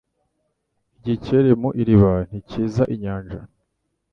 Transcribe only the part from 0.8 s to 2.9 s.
Igikeri mu iriba ntikizi